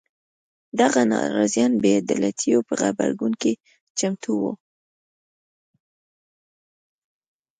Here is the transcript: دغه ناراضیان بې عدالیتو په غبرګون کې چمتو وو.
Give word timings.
دغه 0.79 1.01
ناراضیان 1.13 1.71
بې 1.81 1.91
عدالیتو 2.01 2.57
په 2.67 2.73
غبرګون 2.79 3.33
کې 3.41 3.53
چمتو 3.97 4.31
وو. 4.39 4.51